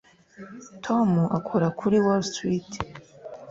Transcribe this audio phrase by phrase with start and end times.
[0.85, 2.69] Tom akora kuri Wall Street